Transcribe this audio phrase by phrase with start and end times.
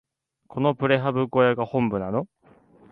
[0.47, 2.25] このプレハブ小屋が本部なの？